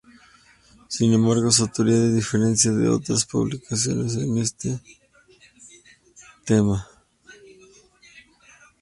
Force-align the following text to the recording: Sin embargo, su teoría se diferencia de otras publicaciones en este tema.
Sin 0.87 1.13
embargo, 1.13 1.51
su 1.51 1.67
teoría 1.67 1.95
se 1.97 2.11
diferencia 2.13 2.71
de 2.71 2.89
otras 2.89 3.23
publicaciones 3.23 4.15
en 4.15 4.35
este 4.39 4.79
tema. 6.43 6.87